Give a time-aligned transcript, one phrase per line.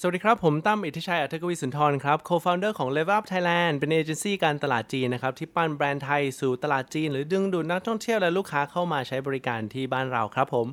[0.00, 10.66] สวัสดีครับ ผมตั้มอิทธิชัยอัธกวีสุนทรครับ co-founder ของ Level Up Thailand เป็นเอเจนซี่การตลาดจีนนะครับ ที่ปั้นแบรนด์ไทยสู่ตลาดจีน หรือดึงดูดนักท่องเที่ยวและลูกค้าเข้ามาใช้บริการที่บ้านเราครับผม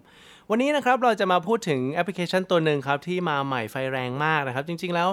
[0.51, 5.09] วันนี้นะครับเราจะมาพูดถึงแอปพลิเคชันตัวหนึ่งครับที่มาใหม่ไฟแรงมากนะครับ จริง ๆ แล้ว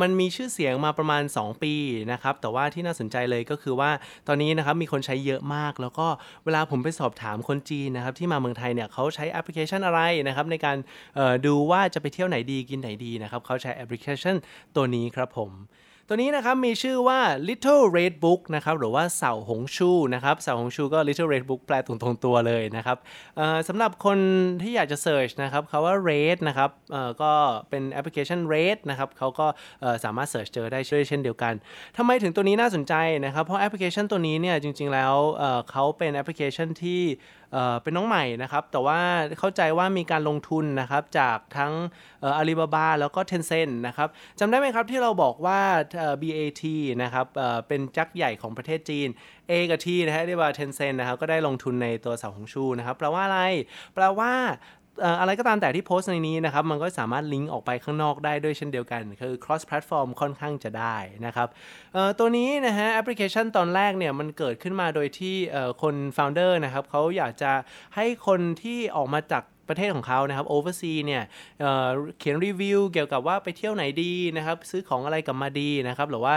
[0.00, 1.74] มันมีชื่อเสียงมาประมาณ 2 ปี
[2.12, 3.90] นะครับแต่ว่าที่น่าสนใจเลยก็คือว่า
[4.28, 6.06] ตอนนี้นะครับมีคนใช้เยอะมาก แล้วก็
[6.44, 10.76] เวลาผมไปสอบถามคนจีนนะครับที่มาเมืองไทยเนี่ยเขาใช้แอปพลิเคชันอะไรนะครับในการ
[11.46, 14.36] ดูว่าจะไปเที่ยวไหนดีกินไหนดีนะครับเขาใช้แอปพลิเคชัน
[14.76, 15.52] ตัวนี้ครับผม
[16.08, 22.98] ตัวนี้นะครับมีชื่อว่า Little Red Book นะครับหรือว่าเสาหงชูนะครับเสาหงชูก็ Little Red Book แปลตรงๆตัวเลยนะครับ
[23.68, 24.18] สำหรับคน
[24.62, 26.70] ที่อยากจะ search นะครับคำว่า Red นะครับ
[27.22, 27.32] ก็
[27.70, 29.46] เป็นแอปพลิเคชัน Red นะครับเขาก็
[30.04, 31.54] สามารถ search เจอได้ด้วยเช่นเดียวกัน
[31.96, 32.94] ทำไมถึงตัวนี้น่าสนใจ
[33.24, 35.14] นะครับเพราะแอปพลิเคชันตัวนี้เนี่ยจริงๆแล้ว
[35.70, 37.02] เขาเป็นแอปพลิเคชันที่
[37.82, 39.00] เป็นน้องใหม่นะครับ แต่ว่า
[39.38, 41.72] เข้าใจว่ามีการลงทุนนะครับจากทั้ง
[42.22, 45.60] อาลีบาบาแล้วก็ Tencent นะครับจำได้ไหมครับที่เราบอกว่า
[46.22, 46.62] BAT
[47.02, 47.26] นะครับ
[47.68, 49.08] เป็นยักษ์ใหญ่ของประเทศจีน
[49.50, 53.40] A กับ T นะฮะเรียกว่า Tencent นะครับก็ได้ลงทุนในตัวเสาหงชูนะครับแปลว่าอะไร
[53.94, 54.32] แปลว่า
[55.20, 61.48] อะไรก็ตามแต่ที่โพสต์ในนี้นะครับ มันก็สามารถลิงก์ออกไปข้างนอกได้ด้วยเช่นเดียวกัน คือ cross platform ค่อนข้างจะได้นะครับ
[62.18, 65.36] ตัวนี้นะฮะแอปพลิเคชันตอนแรกเนี่ยมันเกิดขึ้นมาโดยที่
[65.82, 67.52] คน founder นะครับเขาอยากจะ
[67.96, 71.22] ให้คนที่ออกมาจาก ประเทศของเขานะครับ oversea เนี่ย
[71.60, 76.34] เเขียนรีวิวเกี่ยวกับว่าไปเที่ยวไหนดีนะครับซื้อของอะไรกลับมาดีนะครับหรือว่า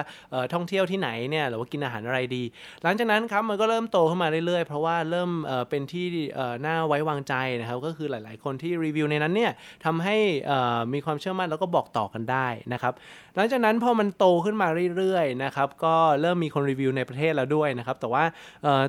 [0.54, 2.44] ท่องเที่ยวที่ไหนเนี่ยหรือว่ากินอาหารอะไรดี
[2.84, 6.06] หลังจากนั้นครับมันก็เริ่มโตขึ้นมาเรื่อยๆ เพราะว่าเริ่มเเป็นที่
[6.66, 9.52] น่าไว้วางใจนะครับก็คือหลายๆ คนที่รีวิวในนั้นเนี่ย
[9.86, 10.18] ทำให้
[10.94, 12.94] มีความเชื่อมั่นแล้วก็บอกต่อกันได้นะครับ
[13.36, 14.68] หลังจากนั้นพอมันโตขึ้นมา
[14.98, 18.24] เรื่อยๆนะครับก็เริ่มมีคนรีวิวในประเทศแล้วด้วยนะครับแต่ว่า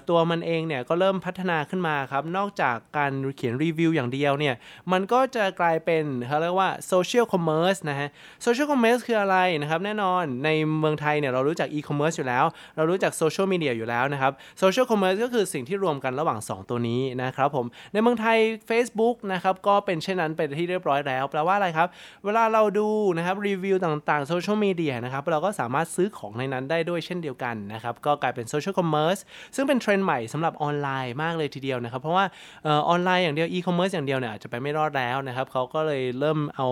[0.08, 4.54] ตัวมันเองเนี่ยก็เริ่มพัฒนาขึ้นมาครับนอกจากการเขียนรีวิวอย่างเดียวเนี่ย
[4.92, 8.08] มันก็จะกลายเป็นเขาเรียกว่า social commerce นะฮะ
[8.42, 12.44] social commerce คืออะไรนะครับแน่นอนในเมืองไทยเนี่ยเรารู้จักอีคอมเมิร์ซอยู่แล้ว
[12.76, 18.38] เรารู้จักโซเชียลมีเดียอยู่แล้วนะครับ social commerce ก็คือสิ่งที่รวมกันระหว่าง 2 ตัวนี้นะครับผมในเมืองไทย
[18.70, 21.88] Facebook นะครับก็เป็นเช่นนั้นเป็นที่เรียบร้อยแล้วแปลว่าอะไรครับ
[22.24, 29.18] เวลาเราดูนะครับรีวิวต่างๆโซเชียลมีเดียนะครับเราก็สามารถซื้อของในนั้นได้ด้วยเช่นเดียวกันนะครับก็กลายเป็น social commerce
[29.54, 32.24] ซึ่งเป็นเทรนด์ใหม่สำหรับออนไลน์มากเลยทีเดียวนะครับเพราะว่า
[32.64, 36.66] ออนไลน์อย่างเดียวอีคอมเมิร์ซอย่างเดียวเนี่ยอาจจะไปไม่รอดแล้วนะครับเขาก็เลยเริ่มเอา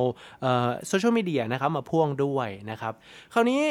[0.89, 2.93] โซเชียลมีเดียนะครับมาพ่วงด้วยนะครับ
[3.33, 3.63] คราวนี้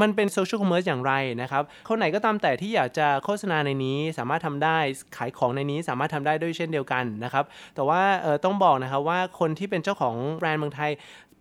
[0.00, 1.12] มันเป็น social commerce อย่างไร
[1.42, 4.78] นะครับคนไหนก็ตามแต่ที่อยากจะโฆษณาในนี้สามารถทำได้
[5.16, 7.44] ขายของในนี้สามารถทำได้ด้วยเช่นเดียวกันนะครับ
[7.74, 8.02] แต่ว่า
[8.44, 10.90] ต้องบอกนะครับว่าคนที่เป็นเจ้าของแบรนด์เมืองไทย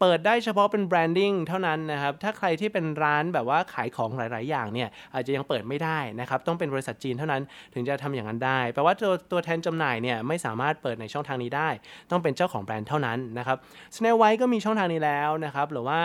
[0.02, 7.42] เปิดได้เฉพาะเป็นแบรนดิ้งเท่านั้นนะครับ ถ้าใครที่เป็นร้านแบบว่าขายของหลาย ๆ อย่างเนี่ยอาจจะยังเปิดไม่ได้นะครับ ต้องเป็นบริษัทจีนเท่านั้น
[7.74, 11.70] ถึงจะทำอย่างนั้นได้ แปลว่าตัวตัวแทนจำหน่ายเนี่ยไม่สามารถเปิดในช่องทางนี้ได้
[12.12, 13.58] ต้องเป็นเจ้าของแบรนด์เท่านั้นนะครับ
[13.96, 16.00] Snail White ก็มีช่องทางนี้แล้วนะครับ หรือว่า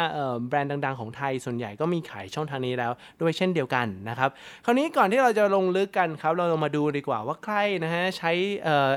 [0.49, 4.31] แบรนด์ดัง ๆ ของไทยส่วนใหญ่ก็มีขายช่องทางนี้แล้ว ด้วยเช่นเดียวกันนะครับ
[4.65, 8.33] คราวนี้ก่อนที่เราจะลงลึกกันครับ เราลงมาดูดีกว่าว่าใครนะฮะใช้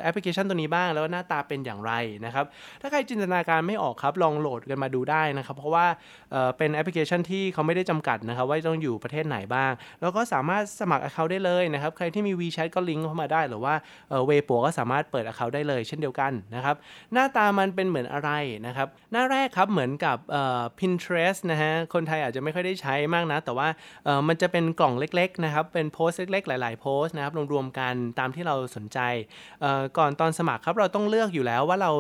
[0.02, 1.92] แอปพลิเคชันตัวนี้บ้างแล้วหน้าตาเป็นอย่างไร
[2.26, 2.46] นะครับ
[2.82, 5.86] ถ้าใครจินตนาการไม่ออกครับลองโหลดกันมาดูได้นะครับ เพราะว่า
[6.32, 13.74] เป็นแอปพลิเคชันที่เขาไม่ได้จำกัดนะครับ ว่าต้องอยู่ประเทศไหนบ้าง แล้วก็สามารถสมัคร Account ได้เลยนะครับ ใครที่มี WeChat ก็ลิงก์เข้ามาได้ หรือว่า
[14.26, 16.76] เวปัวก็สามารถเปิด Account ได้เลยเช่นเดียวกันนะครับ
[17.14, 18.32] หน้าตามันเป็นเหมือนอะไร
[18.68, 20.18] นะครับ หน้าแรกครับเหมือนกับ
[20.80, 23.68] Pinterest นะฮะคนไทยอาจจะไม่ค่อยได้ใช้มากนะ แต่ว่า
[24.28, 29.00] มันจะเป็นกล่องเล็กๆนะครับเป็นโพสต์เล็กๆ หลาย ๆ โพสต์นะครับรวมๆกันตามที่เราสนใจ
[29.98, 31.92] ก่อนตอนสมัครครับเราต้องเลือกอยู่แล้วว่าเรา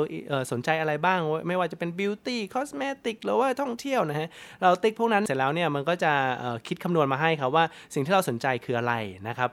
[0.52, 2.79] สนใจอะไรบ้าง ไม่ว่าจะเป็น beauty cosmetic
[3.26, 4.28] หรือว่าท่องเที่ยวนะฮะ
[4.62, 6.14] เราติ๊กพวกนั้นเสร็จแล้วเนี่ยมันก็จะ
[6.68, 8.94] คิดคำนวณมาให้ครับว่าสิ่งที่เราสนใจคืออะไร
[9.28, 9.50] นะครับ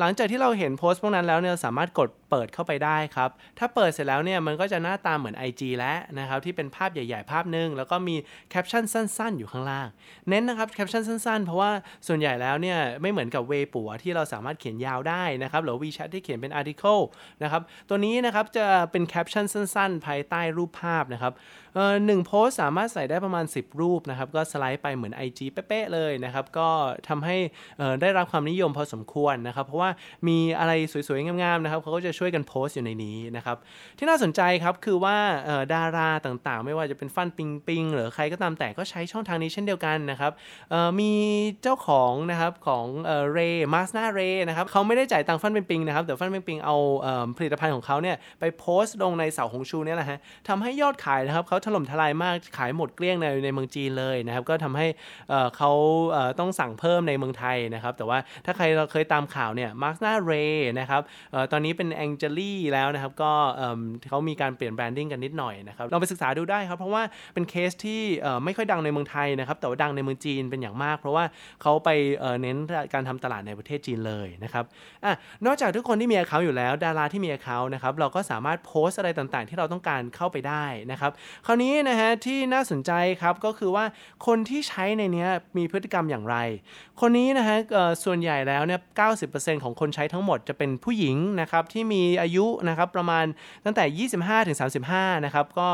[0.00, 8.16] หลังจากที่เราเห็นโพสต์พวกนั้นแล้วเนี่ยสามารถกดเปิดเข้าไปได้ครับถ้าเปิดเสร็จแล้วเนี่ยมันก็จะหน้าตาเหมือน IG แล้วนะครับที่เป็นภาพใหญ่ ๆ ภาพหนึ่งแล้วก็มี
[8.50, 9.88] แคปชั่นสั้น ๆ อยู่ข้างล่าง
[10.28, 11.70] เน้นนะครับแคปชั่นสั้น ๆ เพราะว่า
[12.06, 17.02] ส่วนใหญ่แล้วเนี่ยไม่เหมือนกับเวปัวที่เราสามารถเขียนยาวได้นะครับหรือ WeChat ที่เขียนเป็น article
[17.42, 21.32] นะครับตัวนี้นะครับจะเป็นแคปชั่นสั้น ๆ ภายใต้รูปภาพนะครับ
[22.06, 26.68] หนึ่งโพสต์สามารถใส่ได้ประมาณ 10 รูปนะครับ ก็สไลด์ไปเหมือน IG เป๊ะๆเลยนะครับ ก็
[27.08, 27.36] ทำให้
[28.00, 29.90] ได้รับความนิยมพอสมควรนะครับ เพราะว่า
[30.28, 30.72] มีอะไร
[31.08, 33.56] สวยๆ งามๆนะครับเขาก็จะช่วยกันโพสต์อยู่ในนี้นะครับ
[33.98, 35.16] ที่น่าสนใจครับคือว่า
[35.74, 40.32] ดาราต่างๆ ไม่ว่าจะเป็นฟันปิงปิงหรือใครก็ตามแต่ก็ใช้ช่องทางนี้เช่นเดียวกันนะครับ
[41.00, 41.12] มี
[41.62, 42.86] เจ้าของนะครับของ
[43.32, 46.76] เรย์มาสนาเรย์นะครับเขาไม่ได้จ่ายตังค์ฟันปิงปิงนะครับแต่ฟันปิงปิงเอา
[47.36, 50.18] ผลิตภัณฑ์ของเขาเนี่ยไปโพสต์ลงในเสาหงชูเนี่ยแหละฮะ
[50.48, 54.86] ทำให้ยอดขายนะครับเขาถล่มทลายมากขายหมดเกลี้ยงในในเมืองจีนเลยนะครับก็ทำให้
[55.56, 55.70] เขา
[56.40, 61.00] ต้องสั่งเพิ่มในเมืองไทยนะครับแต่ว่าถ้าใครเราเคยตามข่าวเนี่ยมาร์คนาเรย์นะครับ
[61.52, 63.32] ตอนนี้เป็นแองเจลี่แล้วนะครับก็
[64.08, 67.02] เขามีการเปลี่ยน branding กันนิดหน่อยนะครับลองไปศึกษาดูได้ครับเพราะว่า
[67.34, 68.02] เป็นเคสที่
[68.44, 71.24] ไม่ค่อยดังในเมืองไทยนะครับแต่ว่าดังในเมืองจีนเป็นอย่างมาก เพราะว่า
[71.62, 71.88] เขาไป
[72.42, 72.56] เน้น
[72.94, 74.64] การทำตลาดในประเทศจีนเลยนะครับ
[75.04, 75.14] อะ
[75.46, 81.10] นอกจากทุกคนที่มีเขาอยู่แล้ว ดาราที่มีเขานะครับเราก็สามารถโพสอะไรต่างๆ ที่เราต้องการเข้าไปได้นะครับ
[81.46, 82.92] คราวนี้นะฮะที่น่าสนใจ
[83.22, 83.84] ครับก็คือว่า
[84.26, 85.26] คนที่ใช้ในนี้
[85.56, 86.36] มีพฤติกรรมอย่างไร
[87.00, 87.56] คนนี้นะฮะ
[88.04, 88.80] ส่วนใหญ่แล้วเนี่ย
[89.22, 93.24] 90%ของคนใช้ทั้งหมดจะเป็นผู้หญิงนะครับที่มีอายุนะครับประมาณ
[93.64, 94.58] ตั้งแต่ 25ถึง
[94.90, 95.68] 35 นะครับ ก็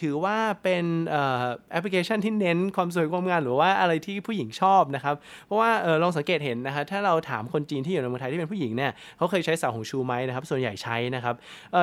[0.00, 5.14] ถือว่าเป็นแอปพลิเคชันที่เน้นความสวยความงามหรือว่าอะไรที่ผู้หญิงชอบนะครับ
[5.46, 5.70] เพราะว่า
[6.02, 11.34] ลองสังเกตเห็นนะฮะถ้าเราถามคนจีนที่อยู่ในเมืองไทยที่เป็นผู้หญิงเนี่ยเขาเคยใช้สาวหงชูไหมนะครับ ส่วนใหญ่ใช้นะครับ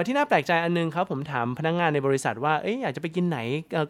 [0.05, 3.39] ที่น่าแปลกใจอันนึงครับผมถามพนักงงานในบริษัทว่าเอ๊อยากจะไปกินไหน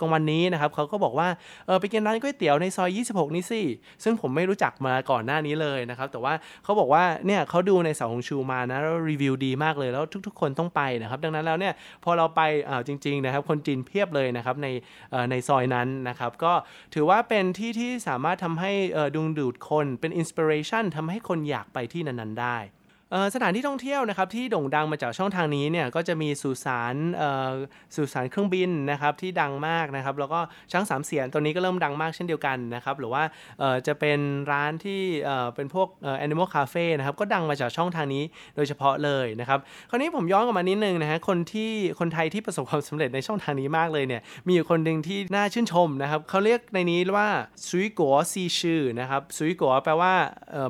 [0.02, 1.28] กลางวันนี้นะครับเขาก็บอกว่า
[1.66, 3.62] เออไปกินร้านก๋วยเตี๋ยวในซอย 26 นี่สิ
[4.04, 11.74] ซึ่งผมไม่รู้จักมาก่อนหน้านี้เลยนะครับแต่ว่าเขาบอกว่าเนี่ยเขาดูในเสาของชูมานะแล้วรีวิวดีมากเลยแล้วทุก ๆ คนต้องไปนะครับดังนั้นแล้วเนี่ย
[12.04, 14.68] พอเราไปอ่าจริงๆนะครับคนจีนเพียบเลยนะครับใน
[15.30, 16.54] ในซอยนั้นนะครับก็
[16.94, 18.72] ถือว่าเป็นที่ที่สามารถทำให้
[19.16, 22.58] ดึงดูดคนเป็นอินสปิเรชันทำให้คนอยากไปที่นั้นๆได้
[23.36, 26.96] สถานที่ท่องเที่ยวนะครับที่โด่งดังมาจากช่องทางนี้เนี่ยก็จะมีสุสาน
[27.96, 30.40] สุสานเครื่องบินนะครับที่ดังมากนะครับแล้วก็
[30.72, 33.24] ช้างสามเสียนตัวนี้ก็เริ่มดังมากเช่นเดียวกันนะครับหรือว่า
[33.88, 34.20] จะเป็น
[34.52, 35.02] ร้านที่
[35.56, 35.88] เป็นพวก
[36.20, 38.24] แอนิมอลคาเฟ่นะครับก็ดังมาจากช่องทางนี้
[38.56, 39.60] โดยเฉพาะเลยนะครับ
[39.90, 47.28] คราวนี้ผมย้อนกลับมานิดนึงนะฮะคนที่คนไทยที่ประสบความสำเร็จในช่องทางนี้มากเลยเนี่ยมีอยู่คนหนึ่งที่น่าชื่นชมนะครับเขาเรียกในนี้ว่า
[47.68, 50.14] ซุยกัวซีชื่อนะครับซุยกัวแปลว่า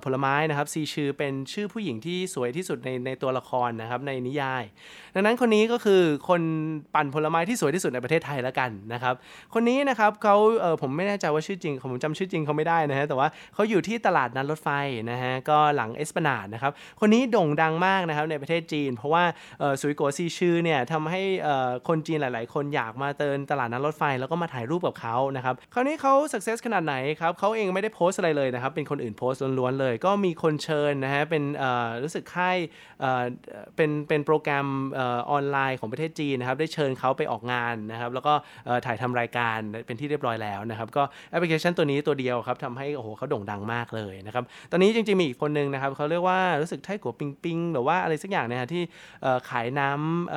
[0.03, 4.63] ผลไม้นะครับซีชื่อเป็นชื่อผู้หญิงที่สวยที่สุดในในตัวละครนะครับในนิยาย
[5.15, 6.41] ดังนั้นคนนี้ก็คือคน
[6.95, 9.13] ปั่นผลไม้ที่สวยที่สุดในประเทศไทยแล้วกันนะครับ
[9.53, 14.69] คนนี้นะครับเขาเออผมไม่แน่ใจว่าชื่อจริงผมจำชื่อจริงเขาไม่ได้นะฮะแต่ว่าเขาอยู่ที่ตลาดนัดรถไฟ
[15.11, 19.23] นะฮะก็หลังเอสปนาดนะครับคนนี้โด่งดังมากนะครับในประเทศจีน เพราะว่า
[19.81, 21.21] สุยโกซีชื่อเนี่ยทำให้
[21.87, 31.43] คนจีนหลาย ๆ คนอยากมาเตินตลาดนัดรถไฟแล้วก็มาถ่ายรูปกับเขานะครับคราวนี้เขาสักเซสขนาดไหนครับเขาเองไม่ได้โพสอะไรเลยนะครับเป็นคนอื่นโพสล้วนๆเลย ก็มีคนเชิญนะฮะเป็น
[32.03, 32.57] รู้สึกค่าย
[33.75, 34.67] เป็นเป็นโปรแกรม
[35.31, 38.33] ออนไลน์ของประเทศจีนนะครับได้เชิญเขาไปออกงานนะครับแล้วก็
[38.85, 48.83] ถ่ายทำรายการเป็นที่เรียบร้อยแล้วนะครับก็แอปพลิเคชันตัวนี้ตัวเดียวครับทำให้โอ้โหเขาโด่งดังมากเลยนะครับตอนนี้จริงๆมีอีกคนนึงนะครับเขาเรียกว่ารู้สึกไทกัวปิงปิงหรือว่าอะไรสักอย่างนะฮะที่
[49.49, 49.89] ขายน้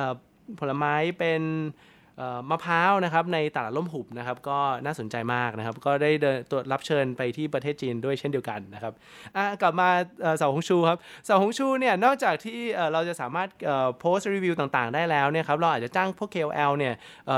[0.05, 1.41] ำผลไม้เป็น
[2.49, 6.11] มะพร้าวนะครับในตลาดล่มหุบนะครับก็น่าสนใจมากนะครับ ก็ได้
[6.51, 8.93] ตัวจรับเชิญไปที่ประเทศจีนด้วยเช่นเดียวกันนะครับ
[9.61, 9.89] กลับมา
[10.37, 12.59] เสาหงชูครับเสาหงชูเนี่ยนอกจากที่
[12.93, 13.49] เราจะสามารถ
[13.99, 16.93] โพสต์รีวิวต่างๆ ได้แล้วเนี่ยครับเราอาจจะจ้างพวก KOL เนี่ย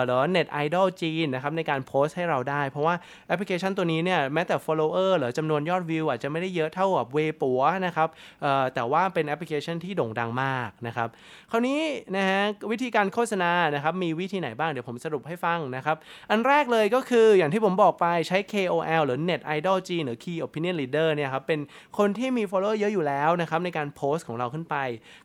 [0.06, 2.96] หรือเน็ตไอดอลจีนนะครับในการโพสต์ให้เราได้ เพราะว่า
[3.28, 8.10] แอปพลิเคชันตัวนี้เนี่ยแม้แต่ follower หรือจำนวนยอดวิวอาจจะไม่ได้เยอะเท่ากับเวปัวนะครับ
[8.76, 11.08] แต่ว่าเป็นแอปพลิเคชันที่โด่งดังมากนะครับ
[11.52, 11.80] คราวนี้
[12.18, 12.42] นะฮะ
[12.72, 15.96] วิธีการโฆษณานะครับมีวิธีไหนบ้างเดี๋ยวผมสรุปให้ฟังนะครับ
[16.30, 21.60] อันแรกเลยก็คืออย่างที่ผมบอกไปใช้ KOL หรือ เน็ตไอดอลจีน หรือ Key Opinion Leader เนี่ยครับเป็น
[21.98, 24.76] คนที่มี follower เยอะอยู่แล้วนะครับในการโพสต์ของเราขึ้นไป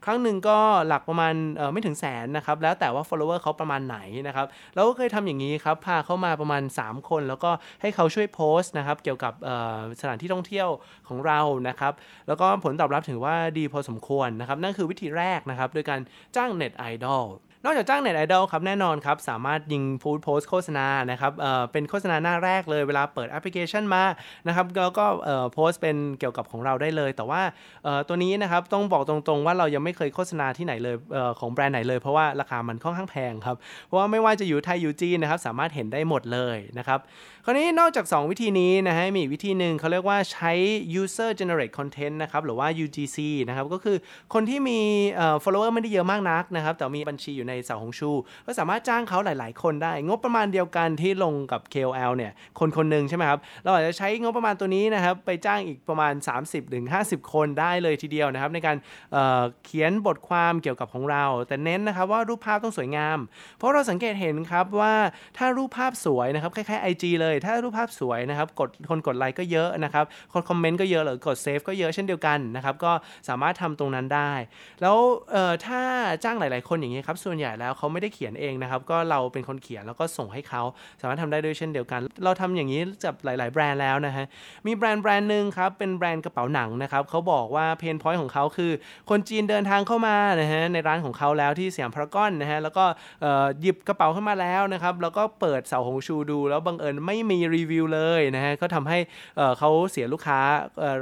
[0.05, 1.35] ครั้งหนึ่งก็หลักประมาณ
[1.73, 7.51] ไม่ถึงแสนนะครับแล้วแต่ว่า follower เขาประมาณไหนนะครับเราก็เคยทำอย่างนี้ครับพาเข้ามาประมาณ 3 คน แล้วก็
[7.83, 9.33] ให้เขาช่วยโพสต์นะครับเกี่ยวกับ
[10.01, 10.69] สถานที่ท่องเที่ยว
[11.09, 11.93] ของเรานะครับ
[12.29, 16.01] แล้วก็ผลตอบรับถือว่าดีพอสมควรนะครับนั่นคือวิธีแรกนะครับโดยการ
[16.37, 17.25] จ้าง Net Idol
[17.65, 24.05] นอกจากจ้างเน็ตไอดอลครับแน่นอนครับสามารถยิงพูดโพสโฆษณานะครับเอ่อเป็นโฆษณาหน้าแรกเลยเวลาเปิดแอปพลิเคชันมา
[24.47, 27.43] นะครับแล้วก็เอ่อโพสเป็นเกี่ยวกับของเราได้เลย แต่ว่า
[27.85, 37.01] เอ่อตัวนี้นะครับต้องบอกตรงๆว่าเรายังไม่เคยโฆษณาที่ไหนเลยเอ่อของแบรนด์ไหนเลยเพราะว่าราคามันค่อนข้างแพงครับเพราะว่าไม่ว่าจะอยู่ไทยอยู่จีนนะครับสามารถเห็นได้หมดเลยนะครับ
[37.45, 40.53] คราวนี้นอกจาก 2 วิธีนี้นะฮะมีวิธีหนึ่งเขาเรียกว่าใช้
[41.01, 43.97] user generate content นะครับหรือว่า UGC นะครับก็คือ
[44.35, 44.81] คนที่มี
[45.17, 48.11] เอ่อ follower ไม่ได้เยอะมากนักนะครับแต่มีบัญชีอยู่ในเสาหงชู
[48.47, 56.13] ก็สามารถจ้างเขาหลาย ๆ คนได้ งบประมาณเดียวกันที่ลงกับ KOL เนี่ยคนคนหนึ่งใช่ไหมครับ เราอาจจะใช้งบประมาณตัวนี้นะครับไปจ้างอีกประมาณ
[56.73, 58.77] 30-50 คนได้เลยทีเดียวนะครับ ในการ
[59.13, 63.19] เเขียนบทความเกี่ยวกับของเรา แต่เน้นนะครับว่ารูปภาพต้องสวยงาม
[63.59, 64.95] เพราะเราสังเกตเห็นครับว่า
[65.39, 72.93] ถ้ารูปภาพสวยนะครับคล้ายๆ IG เลย ถ้ารูปภาพสวยนะครับกดคนกดไลค์ก็เยอะนะครับคนคอมเมนต์ก็เยอะหรือกดเซฟก็เยอะเช่นเดียวกันนะครับก็
[73.29, 74.33] สามารถทำตรงนั้นได้
[74.83, 74.97] แล้ว
[75.67, 75.81] ถ้า
[76.25, 80.63] จ้างหลาย ๆ คนอย่างนี้ครับส่วนใหญ่แล้วเขาไม่ได้เขียนเองนะครับ ก็เราเป็นคนเขียนแล้วก็ส่งให้เขา
[81.01, 84.27] สามารถทำได้ด้วยเช่นเดียวกัน เราทำอย่างนี้กับหลาย ๆ แบรนด์แล้วนะฮะ
[84.67, 88.73] มีแบรนด์แบรนด์หนึ่งครับ เป็นแบรนด์กระเป๋าหนังนะครับเขาบอกว่า pain point ของเขาคือ
[89.11, 92.85] คนจีนเดินทางเข้ามานะฮะในร้านของเขาแล้วที่สยามพารากอนนะฮะแล้วก็
[93.61, 98.99] หยิบกระเป๋าขึ้นมาแล้วนะครับแล้วก็เปิดเสาหงชูดู แล้วบังเอิญไม่มีรีวิวเลยนะฮะก็ทำให้
[99.59, 100.39] เขาเสียลูกค้า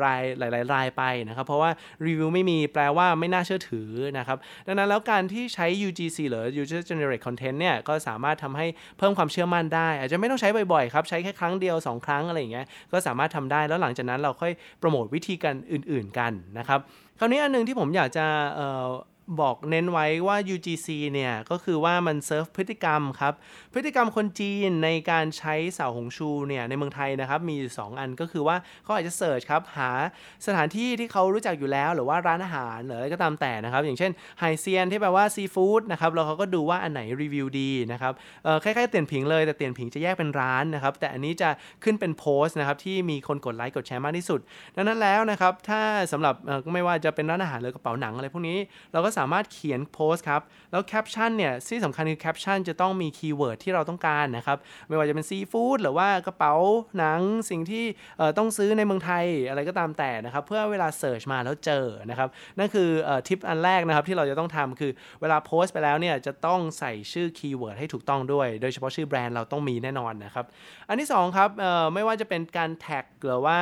[0.05, 1.71] รายหลาย ๆ รายไปนะครับเพราะว่า
[2.07, 8.66] รีวิวไม่มีแปลว่าไม่น่าเชื่อถือนะครับดังนั้นแล้วการที่ใช้ UGC หรือ User Generate Content เนี่ยก็สามารถทำให้
[8.99, 16.81] เพิ่มความเชื่อมั่นได้ อาจจะไม่ต้องใช้บ่อยๆครับใช้แค่ครั้งเดียว 2 ครั้งอะไรอย่างเงี้ยก็สามารถทำได้แล้วหลังจากนั้นเราค่อยโปรโมทวิธีการอื่น ๆกันนะครับ
[17.19, 18.26] คราวนี้อันนึงที่ผมอยากจะ
[19.40, 23.35] บอกเน้นไว้ว่า UGC เนี่ยก็คือว่ามันเซิร์ฟพฤติกรรมครับ
[23.75, 29.90] พฤติกรรมคนจีนในการใช้เสาหงชูเนี่ยในเมืองไทยนะครับ มีอยู่ 2 อันก็คือว่าเขาอาจจะเสิร์ชครับ หา
[30.47, 38.12] สถานที่ที่เขารู้จักอยู่แล้ว หรือว่าร้านอาหารหรืออะไรก็ตามแต่นะครับ อย่างเช่น海鲜ที่แปลว่าซีฟู้ดนะครับแล้วเขาก็ดูว่าอันไหนรีวิวดีนะครับ
[38.62, 41.49] คล้ายๆเตียนผิงเลยแต่เตียนผิงจะแยกเป็นร้านนะครับแต่อันนี้จะ
[41.85, 44.40] ขึ้นเป็นโพสต์นะครับที่มีคนกดไลค์กดแชร์มากที่สุด
[44.76, 45.81] ดังนั้นแล้วนะครับถ้า
[46.12, 46.35] สำหรับ
[46.73, 48.59] ไม่ว่าจะเป็นร้านอาหารหรือกระเป๋าหนังอะไรพวกนี้
[48.93, 50.42] เราก็สามารถเขียนโพสต์ครับ
[50.73, 56.54] แล้วแคปชั่นเนี่ยที่สำคัญคือแคปชั่นจะต้องมี keyword ที่เราต้องการนะครับ ไม่ว่าจะเป็นซีฟู้ดหรือว่ากระเป๋า
[56.99, 57.85] หนังสิ่งที่
[58.38, 62.28] ต้องซื้อในเมืองไทยอะไรก็ตามแต่นะครับ เพื่อเวลา search มาแล้วเจอนะครับ
[62.59, 62.88] นั่นคือ
[63.28, 70.47] ทิปอันแรกนะครับที่เราจะต้องทำคือเวลาโพสต์ไปแล้วเนี่ยจะต้องใส่ชื่อ keyword ให้ถูกต้องด้วย โดยเฉพาะชื่อแบรนด์เราต้องมีแน่นอนนะครับ
[70.88, 71.49] อันที่2ครับ
[71.94, 73.59] ไม่ว่าจะเป็นการแท็กหรือว่า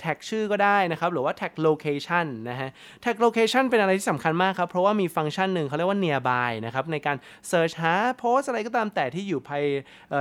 [0.00, 2.70] แท็กชื่อก็ได้นะครับ หรือว่าแท็ก location นะฮะ
[3.02, 7.16] แท็ก location เป็นอะไรที่สำคัญมากครับเพราะว่ามีฟังก์ชันหนึ่งเขาเรียกว่า nearby นะครับในการ
[7.48, 9.62] search หาโพสต์อะไรก็ตามแต่ที่อยู่ภาย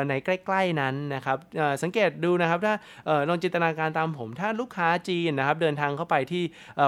[0.08, 1.38] ในใกล้ๆนั้นนะครับ
[1.84, 2.74] สังเกตดูนะครับถ้า
[3.30, 6.44] ลองจินตนาการตามผม ถ้าลูกค้าจีนนะครับเดินทางเข้าไปที่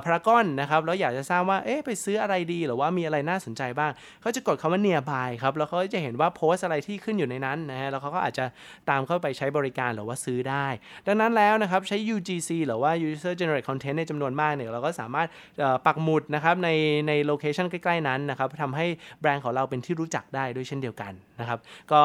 [0.06, 8.46] พารากอนนะครับแล้วอยากจะทราบว่าเอ๊ะไปซื้ออะไรดี หรือว่ามีอะไรน่าสนใจบ้าง เขาจะกดคำว่า nearby ครับแล้วเขาจะเห็นว่าโพสอะไรที่ขึ้นอยู่ในนั้นนะฮะแล้วเขาก็อาจจะ
[8.90, 10.68] ตามเข้าไปใช้บริการหรือว่าซื้อได้
[11.08, 15.28] ดังนั้นแล้วนะครับใช้ UGC หรือว่า User Generate Content ในจำนวนมากเนี่ยเราก็สามารถ
[15.86, 16.70] ปักหมุดนะครับใน
[17.08, 18.86] ในโลเคชันใกล้ๆนั้นนะครับทำให้
[19.22, 21.60] แบรนด์ของเราเป็นที่รู้จักได้ด้วยเช่นเดียวกันนะครับ
[21.92, 22.02] ก็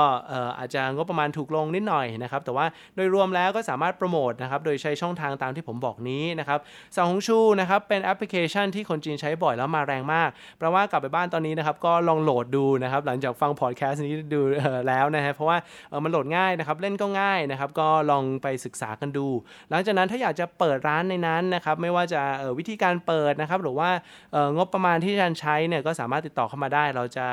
[0.58, 6.58] อาจจะงบประมาณถูกลงนิดหน่อยนะครับแต่ว่าโดยรวมแล้วก็สามารถโปรโมทนะครับโดยใช้ช่องทางตามที่ผมบอกนี้นะครับ
[6.96, 14.40] เสี่ยวหงชูนะครับเป็นแอปพลิเคชันที่คนจีนใช้บ่อยแล้วมาแรงมากแปลว่ากลับไปบ้านตอนนี้นะครับก็ลองโหลดดูนะครับหลังจากฟังพอดแคสต์นี้ดู
[14.88, 15.56] แล้วนะฮะเพราะว่า
[16.04, 19.26] มันโหลดง่ายนะครับเล่นก็ง่ายนะครับก็ลองไปศึกษากันดู
[19.70, 22.22] หลังจากนั้นถ้าอยากจะเปิดร้านในนั้นนะครับไม่ว่าจะ
[22.58, 23.90] วิธีการเปิดนะครับหรือว่า
[24.56, 27.26] งบประมาณที่จะใช้เนี่ยก็สามารถติดต่อเข้ามาได้ เราจะ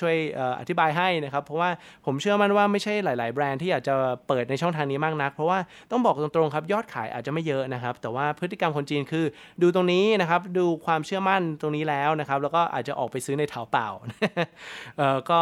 [0.00, 0.14] ช่วย
[0.60, 1.70] อธิบายให้นะครับ เพราะว่า
[2.06, 3.94] ผมเชื่อมั่นว่าไม่ใช่หลาย ๆ แบรนด์ที่อยากจะ
[4.28, 5.58] เปิดในช่องทางนี้มากนัก เพราะว่า
[5.90, 9.24] ต้องบอกตรง ๆ ครับยอดขายอาจจะไม่เยอะนะครับ แต่ว่าพฤติกรรมคนจีนคือ
[9.62, 13.88] ดูตรงนี้นะครับดูความเชื่อมั่นตรงนี้แล้วนะครับ แล้วก็อาจจะออกไปซื้อในเถาเป่า
[15.30, 15.40] ก็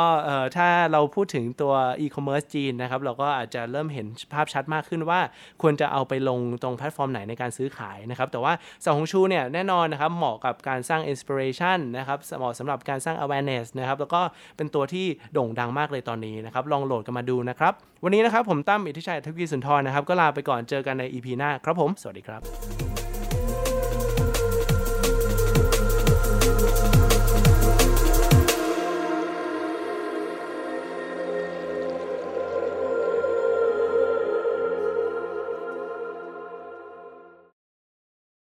[0.56, 5.20] ถ้าเราพูดถึงตัวอีคอมเมิร์ซจีนนะครับเราก็อาจจะเริ่มเห็นภาพชัดมากขึ้นว่า
[5.62, 8.52] ควรจะเอาไปลงตรงแพลตฟอร์มไหนในการซื้อขายนะครับแต่ว่า
[8.84, 14.20] เสี่ยวหงชูเนี่ยแน่นอนนะครับเหมาะกับการสร้าง inspiration นะครับเหมาะสำหรับการสร้าง awareness นะครับแล้วก็
[14.56, 17.72] เป็นตัวที่โด่งดังมากเลยตอนนี้นะครับลองโหลดกันมาดูนะครับ
[18.04, 22.91] วันนี้นะครับผมตั้มอิทธิชัยทวีสุนทรนะครับก็ลาไปก่อนเจอกันใน EP หน้าครับผม สวัสดีครับ